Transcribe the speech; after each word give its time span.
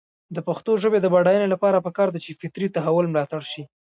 د 0.35 0.37
پښتو 0.47 0.71
ژبې 0.83 0.99
د 1.01 1.07
بډاینې 1.13 1.47
لپاره 1.53 1.83
پکار 1.85 2.07
ده 2.11 2.19
چې 2.25 2.37
فطري 2.39 2.67
تحول 2.75 3.05
ملاتړ 3.09 3.41
شي. 3.51 3.63